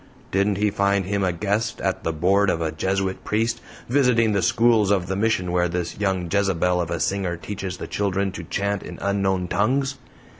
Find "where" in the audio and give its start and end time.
5.51-5.67